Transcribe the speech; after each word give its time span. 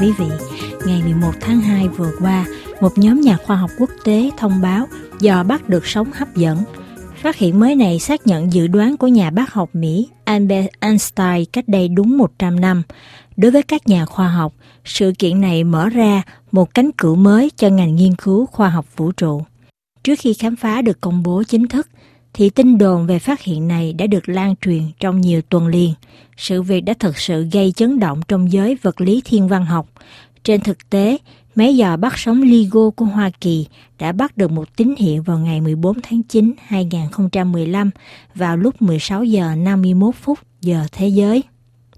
quý 0.00 0.12
vị. 0.18 0.26
Ngày 0.86 1.02
11 1.02 1.32
tháng 1.40 1.60
2 1.60 1.88
vừa 1.88 2.10
qua, 2.20 2.46
một 2.80 2.98
nhóm 2.98 3.20
nhà 3.20 3.36
khoa 3.36 3.56
học 3.56 3.70
quốc 3.78 3.90
tế 4.04 4.30
thông 4.36 4.60
báo 4.60 4.86
dò 5.20 5.42
bắt 5.44 5.68
được 5.68 5.86
sóng 5.86 6.10
hấp 6.14 6.36
dẫn. 6.36 6.58
Phát 7.16 7.36
hiện 7.36 7.60
mới 7.60 7.76
này 7.76 7.98
xác 7.98 8.26
nhận 8.26 8.52
dự 8.52 8.66
đoán 8.66 8.96
của 8.96 9.06
nhà 9.06 9.30
bác 9.30 9.52
học 9.52 9.70
Mỹ 9.72 10.08
Albert 10.24 10.68
Einstein 10.80 11.44
cách 11.52 11.68
đây 11.68 11.88
đúng 11.88 12.18
100 12.18 12.60
năm. 12.60 12.82
Đối 13.36 13.50
với 13.50 13.62
các 13.62 13.88
nhà 13.88 14.06
khoa 14.06 14.28
học, 14.28 14.54
sự 14.84 15.12
kiện 15.18 15.40
này 15.40 15.64
mở 15.64 15.88
ra 15.88 16.22
một 16.52 16.74
cánh 16.74 16.90
cửa 16.96 17.14
mới 17.14 17.50
cho 17.56 17.68
ngành 17.68 17.96
nghiên 17.96 18.14
cứu 18.14 18.46
khoa 18.46 18.68
học 18.68 18.86
vũ 18.96 19.12
trụ. 19.12 19.42
Trước 20.04 20.14
khi 20.18 20.34
khám 20.34 20.56
phá 20.56 20.82
được 20.82 21.00
công 21.00 21.22
bố 21.22 21.42
chính 21.42 21.68
thức, 21.68 21.88
thì 22.34 22.50
tin 22.50 22.78
đồn 22.78 23.06
về 23.06 23.18
phát 23.18 23.42
hiện 23.42 23.68
này 23.68 23.92
đã 23.92 24.06
được 24.06 24.28
lan 24.28 24.54
truyền 24.60 24.82
trong 25.00 25.20
nhiều 25.20 25.42
tuần 25.42 25.66
liền. 25.66 25.94
Sự 26.36 26.62
việc 26.62 26.80
đã 26.80 26.94
thực 26.98 27.18
sự 27.18 27.48
gây 27.52 27.72
chấn 27.72 27.98
động 27.98 28.20
trong 28.28 28.52
giới 28.52 28.76
vật 28.82 29.00
lý 29.00 29.22
thiên 29.24 29.48
văn 29.48 29.64
học. 29.64 29.88
Trên 30.44 30.60
thực 30.60 30.90
tế, 30.90 31.18
máy 31.54 31.76
dò 31.76 31.96
bắt 31.96 32.18
sóng 32.18 32.42
LIGO 32.42 32.90
của 32.90 33.04
Hoa 33.04 33.30
Kỳ 33.40 33.66
đã 33.98 34.12
bắt 34.12 34.36
được 34.36 34.50
một 34.50 34.76
tín 34.76 34.94
hiệu 34.98 35.22
vào 35.22 35.38
ngày 35.38 35.60
14 35.60 36.00
tháng 36.02 36.22
9 36.22 36.52
2015 36.66 37.90
vào 38.34 38.56
lúc 38.56 38.82
16 38.82 39.24
giờ 39.24 39.54
51 39.54 40.14
phút 40.14 40.38
giờ 40.60 40.86
thế 40.92 41.08
giới. 41.08 41.42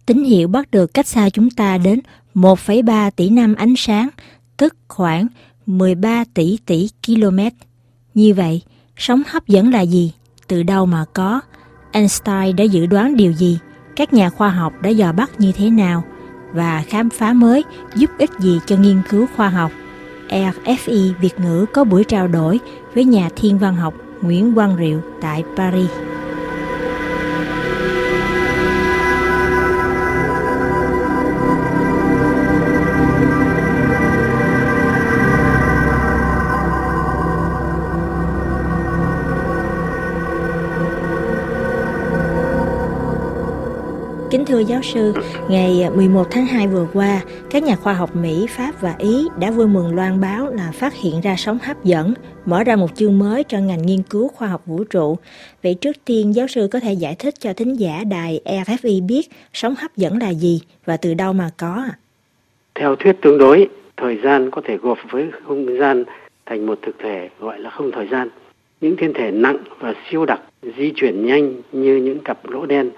Tín 0.06 0.24
hiệu 0.24 0.48
bắt 0.48 0.70
được 0.70 0.94
cách 0.94 1.06
xa 1.06 1.30
chúng 1.30 1.50
ta 1.50 1.78
đến 1.78 2.00
1,3 2.34 3.10
tỷ 3.10 3.28
năm 3.28 3.54
ánh 3.54 3.74
sáng, 3.76 4.08
tức 4.56 4.76
khoảng 4.88 5.26
13 5.66 6.24
tỷ 6.34 6.58
tỷ 6.66 6.88
km. 7.06 7.38
Như 8.14 8.34
vậy, 8.34 8.62
sóng 8.96 9.22
hấp 9.26 9.46
dẫn 9.46 9.70
là 9.70 9.80
gì? 9.80 10.12
Từ 10.48 10.62
đâu 10.62 10.86
mà 10.86 11.04
có, 11.12 11.40
Einstein 11.92 12.56
đã 12.56 12.64
dự 12.64 12.86
đoán 12.86 13.16
điều 13.16 13.32
gì, 13.32 13.58
các 13.96 14.12
nhà 14.12 14.30
khoa 14.30 14.48
học 14.48 14.72
đã 14.82 14.90
dò 14.90 15.12
bắt 15.12 15.30
như 15.38 15.52
thế 15.52 15.70
nào 15.70 16.04
và 16.52 16.84
khám 16.88 17.10
phá 17.10 17.32
mới 17.32 17.64
giúp 17.94 18.10
ích 18.18 18.30
gì 18.38 18.60
cho 18.66 18.76
nghiên 18.76 19.02
cứu 19.08 19.26
khoa 19.36 19.48
học. 19.48 19.70
RFI 20.28 21.12
Việt 21.20 21.40
ngữ 21.40 21.66
có 21.72 21.84
buổi 21.84 22.04
trao 22.04 22.28
đổi 22.28 22.60
với 22.94 23.04
nhà 23.04 23.28
thiên 23.36 23.58
văn 23.58 23.76
học 23.76 23.94
Nguyễn 24.22 24.54
Quang 24.54 24.76
Riệu 24.76 25.00
tại 25.20 25.44
Paris. 25.56 26.11
Kính 44.42 44.56
thưa 44.56 44.64
giáo 44.68 44.82
sư, 44.82 45.12
ngày 45.48 45.90
11 45.96 46.24
tháng 46.30 46.46
2 46.46 46.66
vừa 46.66 46.86
qua, 46.92 47.20
các 47.50 47.62
nhà 47.62 47.76
khoa 47.76 47.92
học 47.92 48.16
Mỹ, 48.16 48.46
Pháp 48.48 48.80
và 48.80 48.94
Ý 48.98 49.28
đã 49.40 49.50
vui 49.50 49.66
mừng 49.66 49.94
loan 49.94 50.20
báo 50.20 50.52
là 50.54 50.70
phát 50.74 50.94
hiện 50.94 51.20
ra 51.20 51.34
sóng 51.38 51.58
hấp 51.62 51.84
dẫn, 51.84 52.14
mở 52.46 52.64
ra 52.64 52.76
một 52.76 52.94
chương 52.94 53.18
mới 53.18 53.44
cho 53.44 53.58
ngành 53.58 53.86
nghiên 53.86 54.02
cứu 54.02 54.28
khoa 54.28 54.48
học 54.48 54.62
vũ 54.66 54.84
trụ. 54.84 55.18
Vậy 55.62 55.74
trước 55.74 55.96
tiên, 56.04 56.34
giáo 56.34 56.46
sư 56.46 56.68
có 56.72 56.80
thể 56.80 56.92
giải 56.92 57.16
thích 57.18 57.34
cho 57.38 57.52
thính 57.52 57.80
giả 57.80 58.04
đài 58.10 58.40
RFI 58.44 59.06
biết 59.06 59.28
sóng 59.52 59.74
hấp 59.78 59.96
dẫn 59.96 60.18
là 60.18 60.30
gì 60.30 60.60
và 60.84 60.96
từ 60.96 61.14
đâu 61.14 61.32
mà 61.32 61.50
có 61.56 61.84
Theo 62.74 62.96
thuyết 62.96 63.16
tương 63.22 63.38
đối, 63.38 63.68
thời 63.96 64.18
gian 64.24 64.50
có 64.50 64.62
thể 64.64 64.76
gộp 64.76 64.98
với 65.10 65.30
không 65.44 65.78
gian 65.78 66.04
thành 66.46 66.66
một 66.66 66.78
thực 66.82 66.98
thể 66.98 67.28
gọi 67.40 67.60
là 67.60 67.70
không 67.70 67.90
thời 67.92 68.08
gian. 68.10 68.28
Những 68.80 68.96
thiên 68.96 69.12
thể 69.14 69.30
nặng 69.30 69.58
và 69.78 69.94
siêu 70.10 70.26
đặc 70.26 70.40
di 70.78 70.92
chuyển 70.96 71.26
nhanh 71.26 71.54
như 71.72 71.96
những 71.96 72.18
cặp 72.24 72.50
lỗ 72.50 72.66
đen 72.66 72.90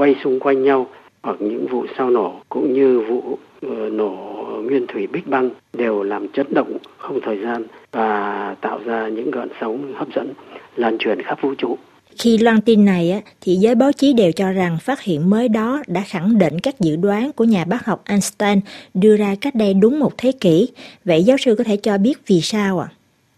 quay 0.00 0.14
xung 0.24 0.40
quanh 0.40 0.62
nhau 0.62 0.86
hoặc 1.22 1.36
những 1.40 1.66
vụ 1.66 1.86
sao 1.98 2.10
nổ 2.10 2.40
cũng 2.48 2.72
như 2.72 3.00
vụ 3.00 3.18
uh, 3.66 3.92
nổ 3.92 4.14
nguyên 4.62 4.86
thủy 4.86 5.06
Big 5.06 5.22
Bang 5.26 5.50
đều 5.72 6.02
làm 6.02 6.28
chấn 6.28 6.46
động 6.50 6.76
không 6.98 7.20
thời 7.22 7.38
gian 7.42 7.64
và 7.92 8.56
tạo 8.60 8.80
ra 8.84 9.08
những 9.08 9.30
gợn 9.30 9.48
sóng 9.60 9.94
hấp 9.96 10.08
dẫn 10.14 10.32
lan 10.76 10.98
truyền 10.98 11.22
khắp 11.22 11.38
vũ 11.42 11.54
trụ. 11.54 11.78
Khi 12.18 12.38
loan 12.38 12.60
tin 12.60 12.84
này, 12.84 13.22
thì 13.40 13.54
giới 13.54 13.74
báo 13.74 13.92
chí 13.92 14.12
đều 14.12 14.32
cho 14.32 14.52
rằng 14.52 14.78
phát 14.80 15.00
hiện 15.00 15.30
mới 15.30 15.48
đó 15.48 15.82
đã 15.86 16.00
khẳng 16.06 16.38
định 16.38 16.58
các 16.58 16.80
dự 16.80 16.96
đoán 16.96 17.32
của 17.32 17.44
nhà 17.44 17.64
bác 17.64 17.86
học 17.86 18.02
Einstein 18.04 18.60
đưa 18.94 19.16
ra 19.16 19.34
cách 19.40 19.54
đây 19.54 19.74
đúng 19.74 19.98
một 19.98 20.12
thế 20.18 20.32
kỷ. 20.40 20.68
Vậy 21.04 21.22
giáo 21.22 21.36
sư 21.36 21.54
có 21.54 21.64
thể 21.64 21.76
cho 21.76 21.98
biết 21.98 22.14
vì 22.26 22.40
sao 22.40 22.78
ạ? 22.78 22.88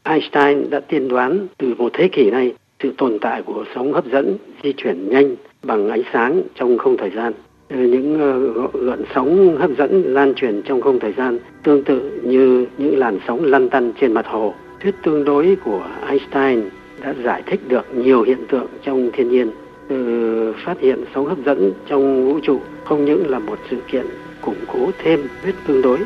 À? 0.02 0.12
Einstein 0.12 0.70
đã 0.70 0.80
tiên 0.80 1.08
đoán 1.08 1.46
từ 1.58 1.74
một 1.78 1.90
thế 1.92 2.08
kỷ 2.12 2.30
này 2.30 2.52
sự 2.82 2.92
tồn 2.98 3.18
tại 3.18 3.42
của 3.42 3.64
sóng 3.74 3.92
hấp 3.92 4.06
dẫn 4.06 4.36
di 4.62 4.72
chuyển 4.72 5.08
nhanh 5.08 5.36
bằng 5.62 5.90
ánh 5.90 6.02
sáng 6.12 6.42
trong 6.54 6.78
không 6.78 6.96
thời 6.96 7.10
gian. 7.10 7.32
Ờ, 7.68 7.76
những 7.76 8.20
ờ, 8.20 8.68
gợn 8.80 9.02
sóng 9.14 9.56
hấp 9.56 9.70
dẫn 9.78 10.14
lan 10.14 10.34
truyền 10.34 10.62
trong 10.62 10.80
không 10.80 10.98
thời 10.98 11.12
gian 11.12 11.38
tương 11.62 11.84
tự 11.84 12.20
như 12.22 12.66
những 12.78 12.98
làn 12.98 13.18
sóng 13.26 13.44
lăn 13.44 13.68
tăn 13.68 13.92
trên 14.00 14.12
mặt 14.12 14.26
hồ. 14.26 14.54
Thuyết 14.80 14.94
tương 15.02 15.24
đối 15.24 15.56
của 15.64 15.86
Einstein 16.06 16.62
đã 17.02 17.14
giải 17.24 17.42
thích 17.46 17.60
được 17.68 17.94
nhiều 17.94 18.22
hiện 18.22 18.46
tượng 18.48 18.66
trong 18.84 19.10
thiên 19.12 19.30
nhiên. 19.30 19.50
Từ 19.88 20.54
phát 20.64 20.80
hiện 20.80 21.04
sóng 21.14 21.26
hấp 21.26 21.38
dẫn 21.46 21.72
trong 21.86 22.26
vũ 22.26 22.40
trụ 22.42 22.60
không 22.84 23.04
những 23.04 23.30
là 23.30 23.38
một 23.38 23.58
sự 23.70 23.76
kiện 23.90 24.06
củng 24.40 24.64
cố 24.72 24.90
thêm 24.98 25.20
thuyết 25.42 25.54
tương 25.66 25.82
đối 25.82 25.98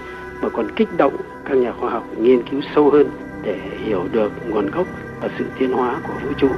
mà 0.43 0.49
còn 0.49 0.67
kích 0.77 0.89
động 0.97 1.17
các 1.45 1.55
nhà 1.55 1.73
khoa 1.73 1.91
học 1.91 2.07
nghiên 2.19 2.43
cứu 2.51 2.61
sâu 2.75 2.91
hơn 2.91 3.07
để 3.43 3.59
hiểu 3.85 4.05
được 4.13 4.33
nguồn 4.49 4.71
gốc 4.71 4.87
và 5.21 5.29
sự 5.39 5.45
tiến 5.59 5.73
hóa 5.73 6.01
của 6.03 6.15
vũ 6.25 6.33
trụ 6.39 6.49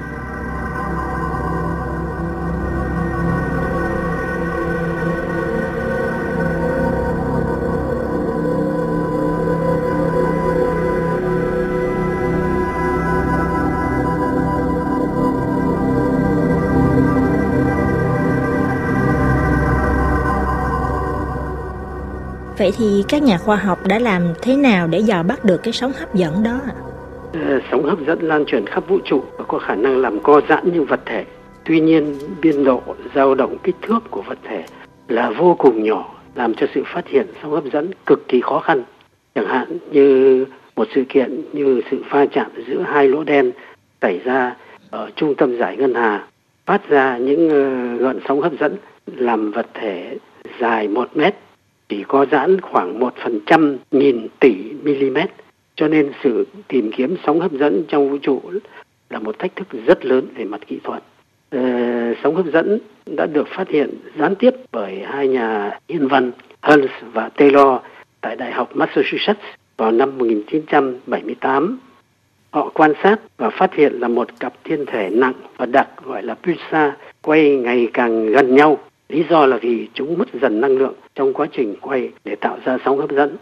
Vậy 22.58 22.72
thì 22.78 23.04
các 23.08 23.22
nhà 23.22 23.38
khoa 23.38 23.56
học 23.56 23.86
đã 23.86 23.98
làm 23.98 24.32
thế 24.42 24.56
nào 24.56 24.86
để 24.86 24.98
dò 24.98 25.22
bắt 25.22 25.44
được 25.44 25.62
cái 25.62 25.72
sóng 25.72 25.92
hấp 25.92 26.14
dẫn 26.14 26.42
đó 26.42 26.60
ạ? 26.66 26.87
Sóng 27.70 27.82
hấp 27.82 27.98
dẫn 28.06 28.18
lan 28.20 28.44
truyền 28.44 28.66
khắp 28.66 28.88
vũ 28.88 28.98
trụ 29.04 29.22
và 29.38 29.44
có 29.48 29.58
khả 29.58 29.74
năng 29.74 29.96
làm 29.96 30.20
co 30.20 30.40
giãn 30.48 30.72
những 30.72 30.84
vật 30.84 31.00
thể. 31.06 31.24
Tuy 31.64 31.80
nhiên, 31.80 32.14
biên 32.42 32.64
độ 32.64 32.82
dao 33.14 33.34
động 33.34 33.58
kích 33.62 33.76
thước 33.82 34.00
của 34.10 34.22
vật 34.22 34.38
thể 34.44 34.64
là 35.08 35.30
vô 35.30 35.56
cùng 35.58 35.84
nhỏ, 35.84 36.14
làm 36.34 36.54
cho 36.54 36.66
sự 36.74 36.82
phát 36.86 37.08
hiện 37.08 37.26
sóng 37.42 37.50
hấp 37.50 37.64
dẫn 37.72 37.90
cực 38.06 38.28
kỳ 38.28 38.40
khó 38.40 38.60
khăn. 38.60 38.82
Chẳng 39.34 39.46
hạn 39.46 39.78
như 39.90 40.44
một 40.76 40.88
sự 40.94 41.04
kiện 41.08 41.42
như 41.52 41.80
sự 41.90 42.02
va 42.10 42.26
chạm 42.26 42.50
giữa 42.66 42.82
hai 42.82 43.08
lỗ 43.08 43.24
đen 43.24 43.52
xảy 44.02 44.20
ra 44.24 44.56
ở 44.90 45.10
trung 45.16 45.34
tâm 45.34 45.56
giải 45.58 45.76
ngân 45.76 45.94
hà 45.94 46.26
phát 46.66 46.88
ra 46.88 47.18
những 47.18 47.50
ờ, 47.50 47.96
gợn 47.96 48.20
sóng 48.28 48.40
hấp 48.40 48.52
dẫn 48.60 48.76
làm 49.06 49.50
vật 49.50 49.66
thể 49.74 50.16
dài 50.60 50.88
một 50.88 51.16
mét 51.16 51.34
chỉ 51.88 52.04
có 52.08 52.26
giãn 52.30 52.60
khoảng 52.60 52.98
một 52.98 53.14
phần 53.24 53.40
trăm 53.46 53.76
nghìn 53.90 54.26
tỷ 54.40 54.54
mm 54.82 55.18
cho 55.78 55.88
nên 55.88 56.12
sự 56.24 56.46
tìm 56.68 56.90
kiếm 56.96 57.16
sóng 57.26 57.40
hấp 57.40 57.52
dẫn 57.52 57.84
trong 57.88 58.10
vũ 58.10 58.18
trụ 58.22 58.42
là 59.10 59.18
một 59.18 59.38
thách 59.38 59.56
thức 59.56 59.66
rất 59.86 60.04
lớn 60.04 60.26
về 60.34 60.44
mặt 60.44 60.60
kỹ 60.66 60.78
thuật. 60.84 61.02
Ờ, 61.50 61.60
sóng 62.22 62.36
hấp 62.36 62.46
dẫn 62.46 62.78
đã 63.06 63.26
được 63.26 63.48
phát 63.48 63.68
hiện 63.68 63.90
gián 64.18 64.34
tiếp 64.34 64.50
bởi 64.72 65.02
hai 65.06 65.28
nhà 65.28 65.78
thiên 65.88 66.08
văn 66.08 66.32
Hulse 66.62 66.94
và 67.12 67.28
Taylor 67.28 67.80
tại 68.20 68.36
Đại 68.36 68.52
học 68.52 68.76
Massachusetts 68.76 69.44
vào 69.76 69.90
năm 69.92 70.18
1978. 70.18 71.78
Họ 72.50 72.70
quan 72.74 72.92
sát 73.02 73.20
và 73.36 73.50
phát 73.50 73.74
hiện 73.74 73.92
là 73.92 74.08
một 74.08 74.28
cặp 74.40 74.64
thiên 74.64 74.86
thể 74.86 75.10
nặng 75.10 75.34
và 75.56 75.66
đặc 75.66 75.88
gọi 76.04 76.22
là 76.22 76.34
pulsar 76.34 76.92
quay 77.22 77.56
ngày 77.56 77.88
càng 77.92 78.26
gần 78.26 78.54
nhau 78.54 78.78
Lý 79.08 79.24
do 79.30 79.46
là 79.46 79.56
vì 79.56 79.88
chúng 79.94 80.18
mất 80.18 80.28
dần 80.42 80.60
năng 80.60 80.78
lượng 80.78 80.94
trong 81.14 81.32
quá 81.32 81.46
trình 81.52 81.76
quay 81.80 82.10
để 82.24 82.36
tạo 82.36 82.58
ra 82.64 82.78
sóng 82.84 82.98
hấp 82.98 83.10
dẫn. 83.10 83.36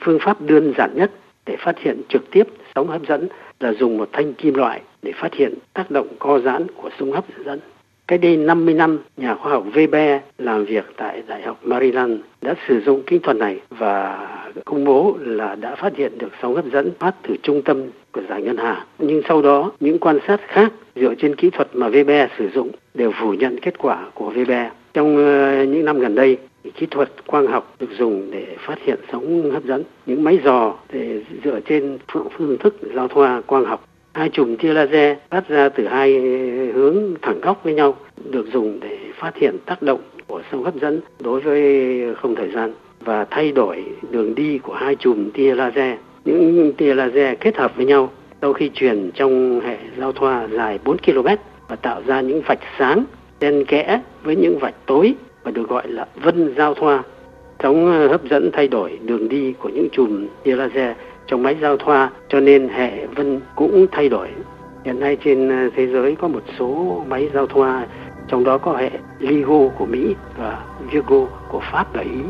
Phương 0.00 0.18
pháp 0.20 0.40
đơn 0.40 0.72
giản 0.76 0.90
nhất 0.94 1.10
để 1.46 1.56
phát 1.58 1.78
hiện 1.78 2.02
trực 2.08 2.30
tiếp 2.30 2.46
sóng 2.74 2.88
hấp 2.88 3.06
dẫn 3.08 3.28
là 3.60 3.72
dùng 3.72 3.98
một 3.98 4.08
thanh 4.12 4.34
kim 4.34 4.54
loại 4.54 4.80
để 5.02 5.12
phát 5.16 5.34
hiện 5.34 5.54
tác 5.72 5.90
động 5.90 6.08
co 6.18 6.38
giãn 6.38 6.66
của 6.76 6.90
sóng 6.98 7.12
hấp 7.12 7.24
dẫn. 7.44 7.60
Cách 8.08 8.20
đây 8.22 8.36
50 8.36 8.74
năm, 8.74 8.98
nhà 9.16 9.34
khoa 9.34 9.52
học 9.52 9.64
Weber 9.74 10.18
làm 10.38 10.64
việc 10.64 10.84
tại 10.96 11.22
Đại 11.26 11.42
học 11.42 11.58
Maryland 11.62 12.20
đã 12.42 12.54
sử 12.68 12.80
dụng 12.80 13.02
kỹ 13.02 13.18
thuật 13.18 13.36
này 13.36 13.60
và 13.70 14.28
công 14.64 14.84
bố 14.84 15.16
là 15.20 15.54
đã 15.54 15.74
phát 15.74 15.96
hiện 15.96 16.18
được 16.18 16.32
sóng 16.42 16.54
hấp 16.54 16.64
dẫn 16.72 16.90
phát 16.98 17.14
từ 17.22 17.36
trung 17.42 17.62
tâm 17.62 17.82
của 18.12 18.20
giải 18.28 18.42
ngân 18.42 18.56
hà. 18.56 18.86
Nhưng 18.98 19.22
sau 19.28 19.42
đó, 19.42 19.72
những 19.80 19.98
quan 19.98 20.18
sát 20.26 20.40
khác 20.48 20.72
dựa 20.96 21.14
trên 21.14 21.36
kỹ 21.36 21.50
thuật 21.50 21.68
mà 21.72 21.88
Weber 21.88 22.28
sử 22.38 22.48
dụng 22.54 22.70
đều 22.94 23.12
phủ 23.20 23.32
nhận 23.32 23.60
kết 23.60 23.78
quả 23.78 24.06
của 24.14 24.32
Weber. 24.32 24.68
Trong 24.94 25.16
ờ, 25.16 25.64
những 25.64 25.84
năm 25.84 25.98
gần 25.98 26.14
đây, 26.14 26.38
kỹ 26.70 26.86
thuật 26.90 27.26
quang 27.26 27.46
học 27.46 27.74
được 27.80 27.90
dùng 27.98 28.30
để 28.30 28.56
phát 28.66 28.78
hiện 28.82 28.98
sóng 29.12 29.50
hấp 29.50 29.64
dẫn. 29.64 29.82
Những 30.06 30.24
máy 30.24 30.38
dò 30.44 30.74
để 30.92 31.22
dựa 31.44 31.60
trên 31.60 31.98
phương 32.08 32.58
thức 32.58 32.76
giao 32.94 33.08
thoa 33.08 33.40
quang 33.40 33.64
học. 33.64 33.84
Hai 34.12 34.28
chùm 34.28 34.56
tia 34.56 34.72
laser 34.72 35.18
phát 35.30 35.48
ra 35.48 35.68
từ 35.68 35.86
hai 35.86 36.12
hướng 36.74 37.14
thẳng 37.22 37.40
góc 37.40 37.64
với 37.64 37.74
nhau 37.74 37.96
được 38.30 38.46
dùng 38.52 38.80
để 38.80 38.98
phát 39.18 39.36
hiện 39.36 39.56
tác 39.66 39.82
động 39.82 40.00
của 40.26 40.42
sóng 40.52 40.64
hấp 40.64 40.74
dẫn 40.74 41.00
đối 41.20 41.40
với 41.40 42.14
không 42.14 42.34
thời 42.34 42.50
gian. 42.50 42.72
và 43.00 43.24
thay 43.30 43.52
đổi 43.52 43.84
đường 44.10 44.34
đi 44.34 44.58
của 44.58 44.74
hai 44.74 44.96
chùm 44.96 45.30
tia 45.30 45.54
laser. 45.54 45.98
Những 46.24 46.72
tia 46.72 46.94
laser 46.94 47.38
kết 47.40 47.56
hợp 47.56 47.76
với 47.76 47.86
nhau 47.86 48.10
sau 48.40 48.52
khi 48.52 48.70
truyền 48.74 49.10
trong 49.14 49.60
hệ 49.60 49.76
giao 49.98 50.12
thoa 50.12 50.48
dài 50.48 50.78
4 50.84 50.96
km 50.98 51.26
và 51.68 51.76
tạo 51.76 52.02
ra 52.06 52.20
những 52.20 52.42
vạch 52.46 52.58
sáng 52.78 53.04
xen 53.40 53.64
kẽ 53.64 54.00
với 54.22 54.36
những 54.36 54.58
vạch 54.58 54.74
tối 54.86 55.14
và 55.44 55.50
được 55.50 55.68
gọi 55.68 55.88
là 55.88 56.06
vân 56.14 56.54
giao 56.56 56.74
thoa. 56.74 57.02
Sóng 57.62 57.86
ờ, 57.86 58.08
hấp 58.08 58.24
dẫn 58.24 58.50
thay 58.52 58.68
đổi 58.68 58.98
đường 59.04 59.28
đi 59.28 59.54
của 59.58 59.68
những 59.68 59.88
chùm 59.92 60.26
tia 60.42 60.56
laser 60.56 60.96
trong 61.26 61.42
máy 61.42 61.56
giao 61.60 61.76
thoa, 61.76 62.10
cho 62.28 62.40
nên 62.40 62.68
hệ 62.68 63.06
vân 63.06 63.40
cũng 63.56 63.86
thay 63.92 64.08
đổi. 64.08 64.28
Hiện 64.84 65.00
nay 65.00 65.16
trên 65.24 65.48
ờ, 65.48 65.70
thế 65.76 65.86
giới 65.86 66.14
có 66.14 66.28
một 66.28 66.42
số 66.58 67.02
máy 67.08 67.30
giao 67.34 67.46
thoa, 67.46 67.86
trong 68.28 68.44
đó 68.44 68.58
có 68.58 68.76
hệ 68.76 68.90
LIGO 69.18 69.68
của 69.78 69.86
Mỹ 69.86 70.14
và 70.38 70.64
Virgo 70.90 71.26
của 71.48 71.60
Pháp 71.72 71.94
và 71.94 72.00
Ý. 72.00 72.20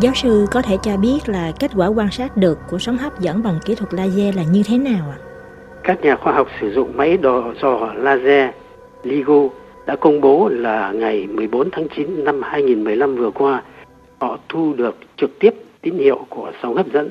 Giáo 0.00 0.14
sư 0.14 0.46
có 0.50 0.62
thể 0.62 0.76
cho 0.82 0.96
biết 0.96 1.18
là 1.26 1.52
kết 1.60 1.70
quả 1.76 1.86
quan 1.86 2.10
sát 2.10 2.36
được 2.36 2.58
của 2.70 2.78
sóng 2.78 2.96
hấp 2.96 3.20
dẫn 3.20 3.42
bằng 3.42 3.58
kỹ 3.64 3.74
thuật 3.74 3.94
laser 3.94 4.36
là 4.36 4.42
như 4.42 4.62
thế 4.66 4.78
nào 4.78 5.10
ạ? 5.10 5.18
À? 5.20 5.24
Các 5.82 6.02
nhà 6.02 6.16
khoa 6.16 6.32
học 6.32 6.48
sử 6.60 6.72
dụng 6.72 6.96
máy 6.96 7.16
đo 7.16 7.52
dò 7.62 7.92
laser 7.96 8.50
LIGO 9.02 9.48
đã 9.86 9.96
công 9.96 10.20
bố 10.20 10.48
là 10.48 10.92
ngày 10.92 11.26
14 11.26 11.70
tháng 11.70 11.88
9 11.96 12.24
năm 12.24 12.42
2015 12.42 13.16
vừa 13.16 13.30
qua, 13.30 13.62
họ 14.18 14.38
thu 14.48 14.74
được 14.76 14.96
trực 15.16 15.38
tiếp 15.38 15.54
tín 15.80 15.98
hiệu 15.98 16.26
của 16.28 16.52
sóng 16.62 16.74
hấp 16.74 16.92
dẫn. 16.92 17.10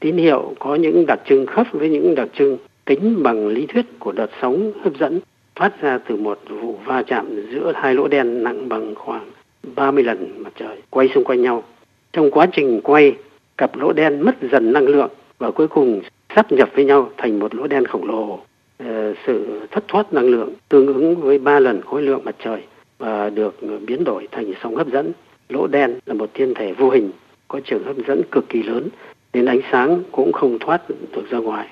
Tín 0.00 0.16
hiệu 0.16 0.54
có 0.58 0.74
những 0.74 1.06
đặc 1.06 1.20
trưng 1.28 1.46
khớp 1.46 1.66
với 1.72 1.88
những 1.88 2.14
đặc 2.14 2.28
trưng 2.38 2.58
tính 2.84 3.22
bằng 3.22 3.48
lý 3.48 3.66
thuyết 3.66 3.86
của 3.98 4.12
đợt 4.12 4.30
sóng 4.42 4.72
hấp 4.84 4.92
dẫn 4.98 5.20
phát 5.56 5.80
ra 5.80 5.98
từ 6.08 6.16
một 6.16 6.38
vụ 6.48 6.78
va 6.84 7.02
chạm 7.02 7.26
giữa 7.52 7.72
hai 7.76 7.94
lỗ 7.94 8.08
đen 8.08 8.44
nặng 8.44 8.68
bằng 8.68 8.94
khoảng 8.94 9.30
30 9.76 10.04
lần 10.04 10.42
mặt 10.42 10.52
trời 10.56 10.76
quay 10.90 11.08
xung 11.14 11.24
quanh 11.24 11.42
nhau. 11.42 11.64
Trong 12.12 12.30
quá 12.30 12.46
trình 12.52 12.80
quay, 12.84 13.16
cặp 13.58 13.76
lỗ 13.76 13.92
đen 13.92 14.20
mất 14.20 14.34
dần 14.52 14.72
năng 14.72 14.86
lượng 14.86 15.10
và 15.38 15.50
cuối 15.50 15.68
cùng 15.68 16.02
sắp 16.34 16.52
nhập 16.52 16.68
với 16.74 16.84
nhau 16.84 17.10
thành 17.16 17.38
một 17.38 17.54
lỗ 17.54 17.66
đen 17.66 17.84
khổng 17.84 18.08
lồ. 18.08 18.40
Ờ, 18.78 19.14
sự 19.26 19.60
thất 19.70 19.84
thoát 19.88 20.12
năng 20.12 20.24
lượng 20.24 20.52
tương 20.68 20.86
ứng 20.86 21.16
với 21.16 21.38
ba 21.38 21.60
lần 21.60 21.82
khối 21.82 22.02
lượng 22.02 22.20
mặt 22.24 22.34
trời 22.44 22.62
và 22.98 23.30
được 23.30 23.54
biến 23.86 24.04
đổi 24.04 24.28
thành 24.30 24.52
sóng 24.62 24.76
hấp 24.76 24.86
dẫn. 24.86 25.12
Lỗ 25.48 25.66
đen 25.66 25.98
là 26.06 26.14
một 26.14 26.30
thiên 26.34 26.54
thể 26.54 26.72
vô 26.72 26.90
hình 26.90 27.10
có 27.48 27.60
trường 27.64 27.84
hấp 27.84 27.96
dẫn 28.06 28.22
cực 28.30 28.48
kỳ 28.48 28.62
lớn 28.62 28.88
nên 29.32 29.46
ánh 29.46 29.60
sáng 29.72 30.02
cũng 30.12 30.32
không 30.32 30.58
thoát 30.58 30.82
được 30.90 31.30
ra 31.30 31.38
ngoài. 31.38 31.68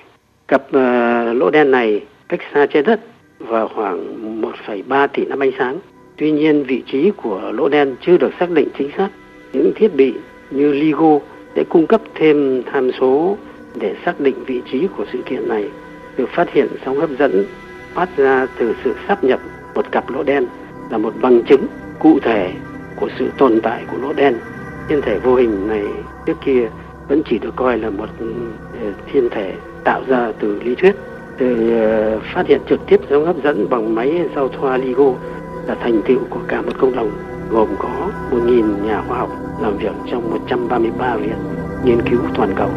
Cặp 0.47 0.61
uh, 0.67 1.35
lỗ 1.37 1.49
đen 1.49 1.71
này 1.71 2.01
cách 2.29 2.39
xa 2.53 2.65
trái 2.65 2.83
đất 2.83 2.99
vào 3.39 3.67
khoảng 3.67 4.41
1,3 4.41 5.07
tỷ 5.07 5.25
năm 5.25 5.39
ánh 5.39 5.51
sáng. 5.57 5.79
Tuy 6.17 6.31
nhiên 6.31 6.63
vị 6.63 6.83
trí 6.91 7.11
của 7.17 7.51
lỗ 7.51 7.69
đen 7.69 7.95
chưa 8.01 8.17
được 8.17 8.31
xác 8.39 8.49
định 8.49 8.67
chính 8.77 8.89
xác. 8.97 9.09
Những 9.53 9.71
thiết 9.75 9.95
bị 9.95 10.13
như 10.51 10.71
LIGO 10.71 11.19
sẽ 11.55 11.63
cung 11.69 11.87
cấp 11.87 12.01
thêm 12.15 12.63
tham 12.71 12.91
số 12.99 13.37
để 13.75 13.95
xác 14.05 14.19
định 14.19 14.43
vị 14.45 14.61
trí 14.71 14.87
của 14.97 15.05
sự 15.13 15.19
kiện 15.25 15.47
này 15.47 15.69
được 16.17 16.29
phát 16.29 16.53
hiện 16.53 16.67
sóng 16.85 16.99
hấp 16.99 17.09
dẫn, 17.19 17.45
phát 17.93 18.09
ra 18.17 18.47
từ 18.57 18.75
sự 18.83 18.95
sắp 19.07 19.23
nhập 19.23 19.39
một 19.75 19.91
cặp 19.91 20.09
lỗ 20.09 20.23
đen 20.23 20.45
là 20.89 20.97
một 20.97 21.13
bằng 21.21 21.43
chứng 21.43 21.67
cụ 21.99 22.19
thể 22.19 22.51
của 22.95 23.09
sự 23.19 23.29
tồn 23.37 23.59
tại 23.63 23.83
của 23.91 23.97
lỗ 23.97 24.13
đen. 24.13 24.35
Thiên 24.89 25.01
thể 25.01 25.19
vô 25.19 25.35
hình 25.35 25.67
này 25.67 25.83
trước 26.25 26.37
kia 26.45 26.69
vẫn 27.07 27.21
chỉ 27.29 27.37
được 27.37 27.55
coi 27.55 27.77
là 27.77 27.89
một 27.89 28.09
ờ, 28.19 28.91
thiên 29.11 29.29
thể 29.29 29.53
tạo 29.83 30.01
ra 30.07 30.31
từ 30.39 30.61
lý 30.63 30.75
thuyết, 30.75 30.95
từ 31.37 31.79
ờ, 31.79 32.19
phát 32.33 32.47
hiện 32.47 32.61
trực 32.69 32.79
tiếp 32.87 32.99
sóng 33.09 33.25
hấp 33.25 33.43
dẫn 33.43 33.69
bằng 33.69 33.95
máy 33.95 34.21
giao 34.35 34.47
thoa 34.47 34.77
LIGO 34.77 35.13
là 35.67 35.75
thành 35.75 36.01
tựu 36.07 36.19
của 36.29 36.39
cả 36.47 36.61
một 36.61 36.71
cộng 36.77 36.95
đồng, 36.95 37.11
gồm 37.49 37.67
có 37.79 38.09
1.000 38.31 38.85
nhà 38.85 39.03
khoa 39.07 39.17
học 39.17 39.29
làm 39.61 39.77
việc 39.77 39.91
trong 40.11 40.29
133 40.29 41.15
viện 41.15 41.37
nghiên 41.85 42.09
cứu 42.09 42.19
toàn 42.35 42.53
cầu. 42.57 42.69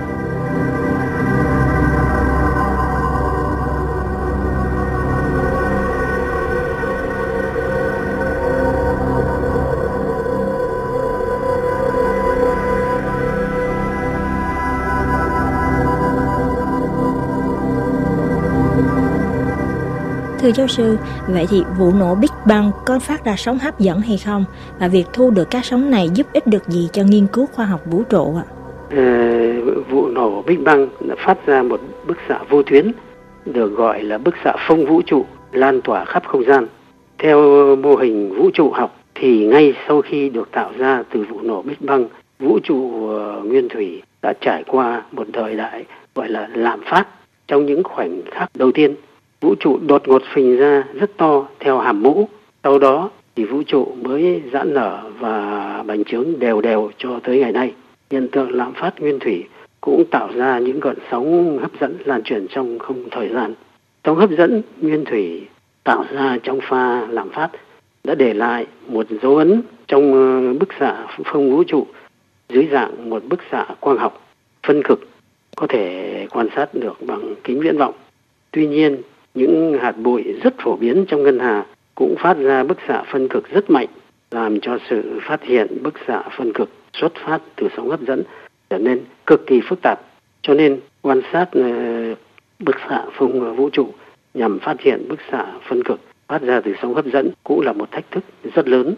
Thưa 20.44 20.52
giáo 20.52 20.66
sư, 20.66 20.96
vậy 21.28 21.46
thì 21.50 21.62
vụ 21.78 21.92
nổ 21.92 22.14
Big 22.14 22.30
Bang 22.46 22.70
có 22.86 22.98
phát 22.98 23.24
ra 23.24 23.34
sóng 23.36 23.58
hấp 23.58 23.78
dẫn 23.78 24.00
hay 24.00 24.18
không? 24.24 24.44
Và 24.80 24.88
việc 24.88 25.04
thu 25.12 25.30
được 25.30 25.50
các 25.50 25.64
sóng 25.64 25.90
này 25.90 26.08
giúp 26.14 26.26
ích 26.32 26.46
được 26.46 26.68
gì 26.68 26.88
cho 26.92 27.02
nghiên 27.02 27.26
cứu 27.26 27.46
khoa 27.46 27.64
học 27.64 27.80
vũ 27.86 28.02
trụ 28.02 28.36
ạ? 28.36 28.44
À, 28.90 29.52
vụ 29.90 30.08
nổ 30.08 30.42
Big 30.42 30.64
Bang 30.64 30.88
đã 31.08 31.14
phát 31.18 31.46
ra 31.46 31.62
một 31.62 31.80
bức 32.06 32.16
xạ 32.28 32.38
vô 32.48 32.62
tuyến 32.62 32.92
được 33.44 33.76
gọi 33.76 34.02
là 34.02 34.18
bức 34.18 34.34
xạ 34.44 34.52
phong 34.68 34.86
vũ 34.86 35.02
trụ 35.06 35.24
lan 35.52 35.80
tỏa 35.80 36.04
khắp 36.04 36.22
không 36.26 36.44
gian. 36.44 36.66
Theo 37.18 37.38
mô 37.76 37.96
hình 37.96 38.34
vũ 38.38 38.50
trụ 38.54 38.70
học 38.70 38.96
thì 39.14 39.46
ngay 39.46 39.74
sau 39.88 40.02
khi 40.02 40.28
được 40.28 40.48
tạo 40.52 40.70
ra 40.78 41.02
từ 41.12 41.24
vụ 41.30 41.40
nổ 41.42 41.62
Big 41.62 41.76
Bang, 41.80 42.08
vũ 42.38 42.58
trụ 42.58 43.08
ờ, 43.08 43.40
nguyên 43.44 43.68
thủy 43.68 44.02
đã 44.22 44.32
trải 44.40 44.64
qua 44.66 45.02
một 45.12 45.26
thời 45.32 45.56
đại 45.56 45.84
gọi 46.14 46.28
là 46.28 46.48
lạm 46.54 46.80
phát 46.84 47.06
trong 47.48 47.66
những 47.66 47.82
khoảnh 47.84 48.22
khắc 48.32 48.48
đầu 48.54 48.72
tiên 48.72 48.94
vũ 49.44 49.54
trụ 49.60 49.78
đột 49.86 50.08
ngột 50.08 50.22
phình 50.34 50.56
ra 50.56 50.84
rất 50.94 51.16
to 51.16 51.48
theo 51.60 51.78
hàm 51.78 52.02
mũ. 52.02 52.28
Sau 52.62 52.78
đó 52.78 53.10
thì 53.36 53.44
vũ 53.44 53.62
trụ 53.62 53.96
mới 54.02 54.42
giãn 54.52 54.74
nở 54.74 55.10
và 55.18 55.82
bành 55.86 56.04
trướng 56.04 56.38
đều 56.38 56.60
đều 56.60 56.90
cho 56.98 57.20
tới 57.22 57.38
ngày 57.38 57.52
nay. 57.52 57.72
Hiện 58.10 58.28
tượng 58.28 58.52
lạm 58.52 58.72
phát 58.72 59.00
nguyên 59.00 59.18
thủy 59.18 59.44
cũng 59.80 60.04
tạo 60.10 60.28
ra 60.34 60.58
những 60.58 60.80
gợn 60.80 60.96
sóng 61.10 61.58
hấp 61.58 61.70
dẫn 61.80 61.96
lan 62.04 62.22
truyền 62.22 62.46
trong 62.48 62.78
không 62.78 63.04
thời 63.10 63.28
gian. 63.28 63.54
Sóng 64.04 64.16
hấp 64.16 64.30
dẫn 64.30 64.62
nguyên 64.80 65.04
thủy 65.04 65.46
tạo 65.84 66.04
ra 66.12 66.38
trong 66.42 66.60
pha 66.62 67.06
lạm 67.06 67.30
phát 67.30 67.50
đã 68.04 68.14
để 68.14 68.34
lại 68.34 68.66
một 68.88 69.06
dấu 69.22 69.36
ấn 69.36 69.62
trong 69.86 70.12
ờ, 70.12 70.52
bức 70.58 70.68
xạ 70.80 71.06
phong 71.24 71.50
vũ 71.50 71.64
trụ 71.64 71.86
dưới 72.48 72.68
dạng 72.72 73.10
một 73.10 73.24
bức 73.24 73.40
xạ 73.50 73.66
quang 73.80 73.98
học 73.98 74.26
phân 74.66 74.82
cực 74.82 75.00
có 75.56 75.66
thể 75.66 76.26
quan 76.30 76.48
sát 76.56 76.74
được 76.74 76.96
bằng 77.06 77.34
kính 77.44 77.60
viễn 77.60 77.78
vọng. 77.78 77.94
Tuy 78.50 78.66
nhiên, 78.66 79.02
những 79.34 79.78
hạt 79.80 79.92
bụi 79.98 80.24
rất 80.42 80.54
phổ 80.58 80.76
biến 80.76 81.04
trong 81.08 81.22
ngân 81.22 81.38
hà 81.38 81.64
cũng 81.94 82.14
phát 82.18 82.36
ra 82.38 82.64
bức 82.64 82.78
xạ 82.88 83.02
phân 83.12 83.28
cực 83.28 83.50
rất 83.50 83.70
mạnh, 83.70 83.88
làm 84.30 84.60
cho 84.60 84.78
sự 84.90 85.20
phát 85.22 85.42
hiện 85.42 85.82
bức 85.82 85.94
xạ 86.06 86.22
phân 86.36 86.52
cực 86.52 86.68
xuất 86.92 87.12
phát 87.14 87.38
từ 87.56 87.68
sóng 87.76 87.90
hấp 87.90 88.00
dẫn 88.00 88.22
trở 88.70 88.78
nên 88.78 89.00
cực 89.26 89.46
kỳ 89.46 89.60
phức 89.68 89.78
tạp. 89.82 90.00
Cho 90.42 90.54
nên 90.54 90.80
quan 91.02 91.20
sát 91.32 91.48
ờ, 91.52 91.62
bức 92.58 92.76
xạ 92.88 93.04
phong 93.12 93.56
vũ 93.56 93.70
trụ 93.70 93.88
nhằm 94.34 94.58
phát 94.58 94.80
hiện 94.80 95.08
bức 95.08 95.18
xạ 95.32 95.46
phân 95.68 95.82
cực 95.82 96.00
phát 96.28 96.42
ra 96.42 96.60
từ 96.60 96.74
sóng 96.82 96.94
hấp 96.94 97.06
dẫn 97.06 97.30
cũng 97.44 97.60
là 97.60 97.72
một 97.72 97.90
thách 97.90 98.10
thức 98.10 98.24
rất 98.54 98.68
lớn. 98.68 98.94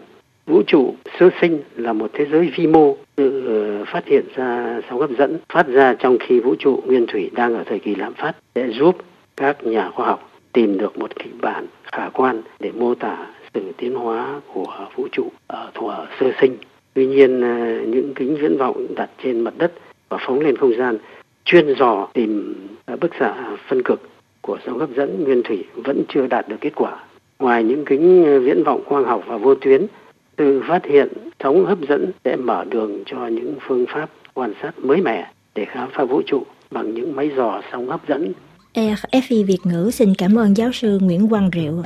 Vũ 0.46 0.62
trụ 0.66 0.94
sơ 1.18 1.30
sinh 1.40 1.62
là 1.76 1.92
một 1.92 2.10
thế 2.12 2.26
giới 2.32 2.52
vi 2.56 2.66
mô 2.66 2.96
tự 3.16 3.46
ờ, 3.46 3.84
phát 3.84 4.06
hiện 4.06 4.24
ra 4.34 4.80
sóng 4.90 5.00
hấp 5.00 5.10
dẫn 5.18 5.38
phát 5.52 5.68
ra 5.68 5.94
trong 5.94 6.18
khi 6.20 6.40
vũ 6.40 6.54
trụ 6.58 6.82
nguyên 6.86 7.06
thủy 7.06 7.30
đang 7.34 7.54
ở 7.54 7.64
thời 7.66 7.78
kỳ 7.78 7.94
lạm 7.94 8.14
phát 8.14 8.32
sẽ 8.54 8.68
giúp 8.68 8.96
các 9.36 9.66
nhà 9.66 9.90
khoa 9.90 10.06
học 10.06 10.30
tìm 10.52 10.78
được 10.78 10.98
một 10.98 11.16
kịch 11.16 11.34
bản 11.40 11.66
khả 11.92 12.08
quan 12.08 12.42
để 12.60 12.72
mô 12.72 12.94
tả 12.94 13.26
sự 13.54 13.72
tiến 13.76 13.94
hóa 13.94 14.40
của 14.54 14.88
vũ 14.94 15.08
trụ 15.12 15.28
ở 15.46 15.70
thuở 15.74 16.06
sơ 16.20 16.32
sinh. 16.40 16.56
Tuy 16.94 17.06
nhiên, 17.06 17.40
ờ, 17.40 17.80
những 17.86 18.14
kính 18.14 18.36
viễn 18.36 18.56
vọng 18.58 18.86
đặt 18.94 19.10
trên 19.22 19.40
mặt 19.40 19.54
đất 19.58 19.72
và 20.08 20.18
phóng 20.26 20.40
lên 20.40 20.56
không 20.56 20.76
gian 20.78 20.98
chuyên 21.44 21.74
dò 21.74 22.08
tìm 22.12 22.54
bức 23.00 23.10
xạ 23.20 23.56
phân 23.68 23.82
cực 23.82 24.00
của 24.40 24.58
sóng 24.66 24.78
hấp 24.78 24.90
dẫn 24.96 25.24
nguyên 25.24 25.42
thủy 25.42 25.64
vẫn 25.74 26.02
chưa 26.08 26.26
đạt 26.26 26.48
được 26.48 26.56
kết 26.60 26.72
quả. 26.74 27.04
Ngoài 27.38 27.64
những 27.64 27.84
kính 27.84 28.24
viễn 28.44 28.62
vọng 28.64 28.82
quang 28.86 29.04
học 29.04 29.22
và 29.26 29.36
vô 29.36 29.54
tuyến, 29.54 29.86
sự 30.38 30.62
phát 30.68 30.84
hiện 30.84 31.08
sóng 31.40 31.66
hấp 31.66 31.78
dẫn 31.88 32.10
sẽ 32.24 32.36
mở 32.36 32.64
đường 32.70 33.02
cho 33.06 33.26
những 33.26 33.54
phương 33.60 33.86
pháp 33.88 34.10
quan 34.34 34.52
sát 34.62 34.78
mới 34.78 35.00
mẻ 35.00 35.30
để 35.54 35.64
khám 35.64 35.88
phá 35.92 36.04
vũ 36.04 36.22
trụ 36.26 36.42
bằng 36.70 36.94
những 36.94 37.16
máy 37.16 37.30
dò 37.36 37.60
sóng 37.72 37.88
hấp 37.88 38.08
dẫn 38.08 38.32
RFI 38.76 39.44
Việt 39.44 39.66
ngữ 39.66 39.90
xin 39.92 40.14
cảm 40.14 40.38
ơn 40.38 40.56
giáo 40.56 40.72
sư 40.72 40.98
Nguyễn 41.02 41.28
Quang 41.28 41.50
Rượu. 41.50 41.82